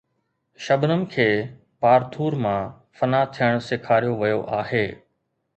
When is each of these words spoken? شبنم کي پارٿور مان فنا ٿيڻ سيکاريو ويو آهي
شبنم 0.63 1.01
کي 1.13 1.27
پارٿور 1.81 2.33
مان 2.43 2.63
فنا 3.01 3.21
ٿيڻ 3.37 3.53
سيکاريو 3.69 4.11
ويو 4.21 4.39
آهي 4.63 4.85